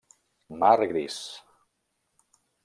Mar 0.61 0.79
gris. 0.93 1.19